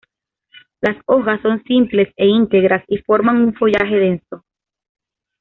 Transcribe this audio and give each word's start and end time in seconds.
Las 0.81 0.97
hojas 1.05 1.41
son 1.43 1.63
simples 1.63 2.11
e 2.17 2.25
íntegras 2.25 2.83
y 2.87 2.97
forman 2.97 3.39
un 3.39 3.53
follaje 3.53 3.97
denso. 3.97 4.43